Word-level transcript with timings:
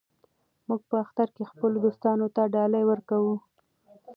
موږ 0.67 0.81
په 0.89 0.95
اختر 1.03 1.27
کې 1.35 1.43
خپلو 1.51 1.75
دوستانو 1.85 2.27
ته 2.35 2.41
ډالۍ 2.53 2.83
ورکوو. 2.87 3.35